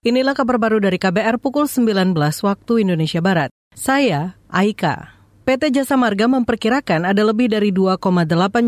[0.00, 3.52] Inilah kabar baru dari KBR pukul 19 waktu Indonesia Barat.
[3.76, 5.12] Saya Aika.
[5.44, 8.00] PT Jasa Marga memperkirakan ada lebih dari 2,8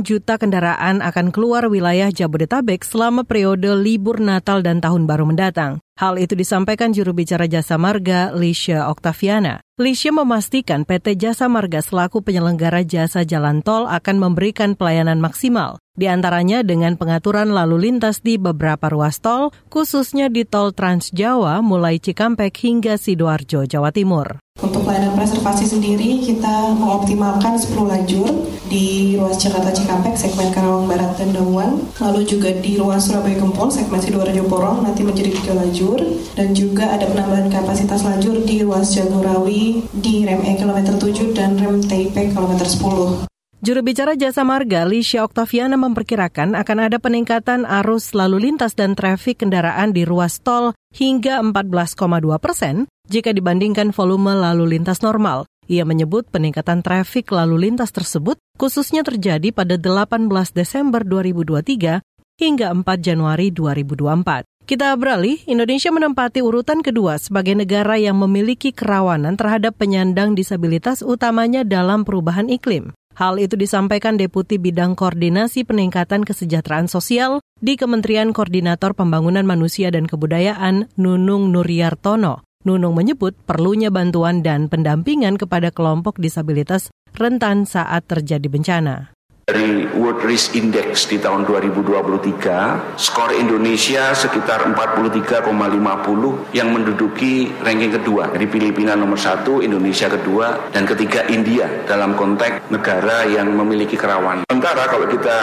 [0.05, 5.81] juta kendaraan akan keluar wilayah Jabodetabek selama periode libur Natal dan Tahun Baru mendatang.
[5.97, 9.65] Hal itu disampaikan juru bicara Jasa Marga, Lisha Oktaviana.
[9.83, 16.07] Lisha memastikan PT Jasa Marga selaku penyelenggara jasa jalan tol akan memberikan pelayanan maksimal di
[16.07, 22.01] antaranya dengan pengaturan lalu lintas di beberapa ruas tol, khususnya di tol Trans Jawa mulai
[22.01, 24.42] Cikampek hingga Sidoarjo, Jawa Timur.
[24.83, 31.15] Untuk pelayanan preservasi sendiri, kita mengoptimalkan 10 lajur di ruas Jakarta Cikampek, segmen Karawang Barat
[31.23, 36.03] dan Dawan, lalu juga di ruas Surabaya Gempol, segmen Sidoarjo Porong, nanti menjadi tiga lajur,
[36.35, 41.55] dan juga ada penambahan kapasitas lajur di ruas Jagorawi di rem E kilometer 7 dan
[41.63, 43.32] rem TIP kilometer 10.
[43.63, 49.39] Juru bicara Jasa Marga, Lisha Oktaviana memperkirakan akan ada peningkatan arus lalu lintas dan trafik
[49.39, 55.47] kendaraan di ruas tol hingga 14,2 persen jika dibandingkan volume lalu lintas normal.
[55.71, 62.03] Ia menyebut peningkatan trafik lalu lintas tersebut khususnya terjadi pada 18 Desember 2023
[62.43, 64.43] hingga 4 Januari 2024.
[64.67, 71.63] Kita beralih, Indonesia menempati urutan kedua sebagai negara yang memiliki kerawanan terhadap penyandang disabilitas utamanya
[71.63, 72.91] dalam perubahan iklim.
[73.13, 80.09] Hal itu disampaikan Deputi Bidang Koordinasi Peningkatan Kesejahteraan Sosial di Kementerian Koordinator Pembangunan Manusia dan
[80.09, 82.41] Kebudayaan Nunung Nuryartono.
[82.65, 89.13] Nunung menyebut perlunya bantuan dan pendampingan kepada kelompok disabilitas rentan saat terjadi bencana.
[89.43, 98.31] Dari World Risk Index di tahun 2023, skor Indonesia sekitar 43,50 yang menduduki ranking kedua.
[98.31, 104.47] Dari Filipina nomor satu, Indonesia kedua, dan ketiga India dalam konteks negara yang memiliki kerawanan.
[104.47, 105.37] Sementara kalau kita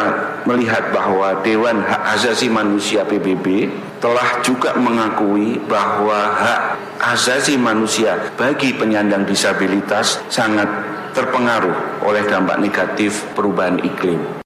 [0.47, 3.67] melihat bahwa Dewan Hak Asasi Manusia PBB
[3.99, 6.61] telah juga mengakui bahwa hak
[6.99, 10.67] asasi manusia bagi penyandang disabilitas sangat
[11.13, 14.39] terpengaruh oleh dampak negatif perubahan iklim.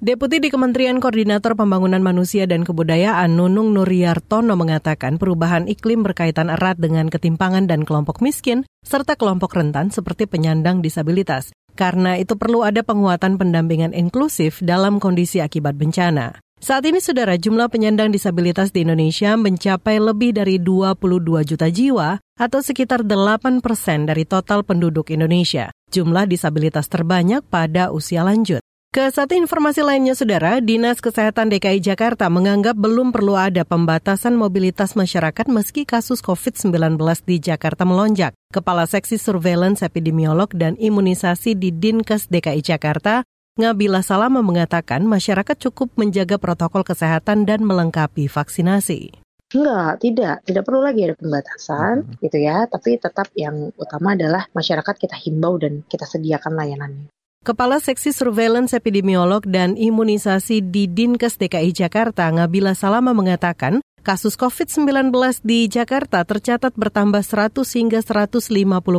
[0.00, 6.80] Deputi di Kementerian Koordinator Pembangunan Manusia dan Kebudayaan Nunung Nuryartono mengatakan perubahan iklim berkaitan erat
[6.80, 11.52] dengan ketimpangan dan kelompok miskin serta kelompok rentan seperti penyandang disabilitas.
[11.76, 16.40] Karena itu perlu ada penguatan pendampingan inklusif dalam kondisi akibat bencana.
[16.60, 22.60] Saat ini, saudara, jumlah penyandang disabilitas di Indonesia mencapai lebih dari 22 juta jiwa atau
[22.60, 25.72] sekitar 8 persen dari total penduduk Indonesia.
[25.88, 28.60] Jumlah disabilitas terbanyak pada usia lanjut.
[28.92, 34.98] Ke satu informasi lainnya, Saudara, Dinas Kesehatan DKI Jakarta menganggap belum perlu ada pembatasan mobilitas
[34.98, 38.36] masyarakat meski kasus COVID-19 di Jakarta melonjak.
[38.50, 43.22] Kepala Seksi Surveillance Epidemiolog dan Imunisasi di Dinkes DKI Jakarta,
[43.58, 49.18] Ngabila Salama mengatakan masyarakat cukup menjaga protokol kesehatan dan melengkapi vaksinasi.
[49.50, 50.36] Enggak, tidak.
[50.46, 52.22] Tidak perlu lagi ada pembatasan hmm.
[52.22, 52.70] gitu ya.
[52.70, 57.10] Tapi tetap yang utama adalah masyarakat kita himbau dan kita sediakan layanannya.
[57.40, 65.08] Kepala Seksi Surveillance Epidemiolog dan Imunisasi di Dinkes DKI Jakarta, Ngabila Salama mengatakan, kasus COVID-19
[65.40, 68.44] di Jakarta tercatat bertambah 100 hingga 150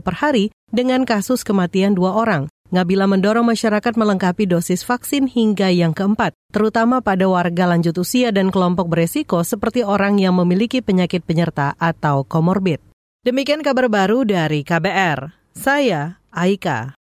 [0.02, 2.50] per hari dengan kasus kematian dua orang.
[2.72, 8.48] Ngabila mendorong masyarakat melengkapi dosis vaksin hingga yang keempat, terutama pada warga lanjut usia dan
[8.48, 12.80] kelompok beresiko seperti orang yang memiliki penyakit penyerta atau komorbid.
[13.28, 15.36] Demikian kabar baru dari KBR.
[15.52, 16.96] Saya Aika.